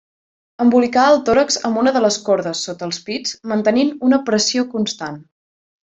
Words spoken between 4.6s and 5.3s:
constant.